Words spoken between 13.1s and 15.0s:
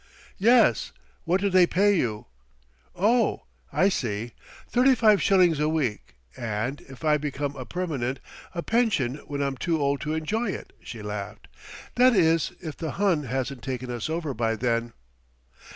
hasn't taken us over by then."